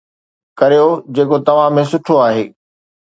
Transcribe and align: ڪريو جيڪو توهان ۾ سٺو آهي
ڪريو 0.59 0.87
جيڪو 1.15 1.37
توهان 1.49 1.77
۾ 1.81 1.83
سٺو 1.91 2.15
آهي 2.27 2.43